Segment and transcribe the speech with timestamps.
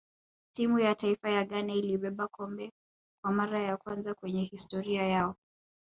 [0.53, 2.71] timu ya taifa ya ghana ilibeba kikombe
[3.23, 5.35] kwa mara ya kwanza kwenye historia yao